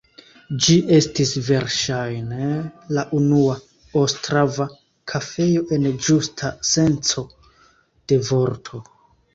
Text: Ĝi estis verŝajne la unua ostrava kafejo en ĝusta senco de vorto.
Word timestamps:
Ĝi 0.67 0.75
estis 0.99 1.33
verŝajne 1.49 2.47
la 2.99 3.03
unua 3.19 3.59
ostrava 4.05 4.69
kafejo 5.13 5.65
en 5.79 5.89
ĝusta 6.09 6.53
senco 6.75 7.27
de 8.09 8.25
vorto. 8.33 8.87